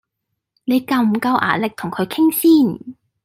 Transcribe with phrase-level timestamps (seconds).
[0.63, 2.95] 你夠唔夠牙力同佢傾先？